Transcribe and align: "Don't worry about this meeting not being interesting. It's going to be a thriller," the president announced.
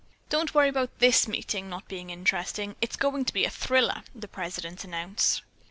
"Don't 0.29 0.55
worry 0.55 0.67
about 0.67 0.97
this 0.97 1.27
meeting 1.27 1.69
not 1.69 1.87
being 1.87 2.09
interesting. 2.09 2.75
It's 2.81 2.95
going 2.95 3.23
to 3.23 3.33
be 3.35 3.45
a 3.45 3.51
thriller," 3.51 4.01
the 4.15 4.27
president 4.27 4.83
announced. 4.83 5.43